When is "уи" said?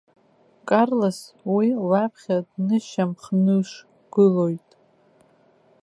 1.55-1.67